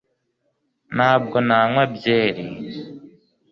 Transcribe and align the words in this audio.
ntabwo 0.95 1.37
nanywa 1.47 1.83
byeri 1.95 2.45